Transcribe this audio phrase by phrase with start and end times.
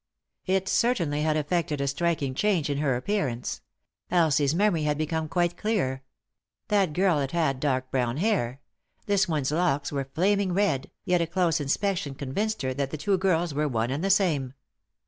[0.47, 3.61] It certainly had effected a striking change in her appearance—
[4.09, 6.01] Elsie's memory had become quite clear.
[6.69, 8.61] That girl had had dark brown hair;
[9.05, 13.19] this one's locks were naming red, yet a close inspection convinced her that the two
[13.19, 14.55] girls were one and the same.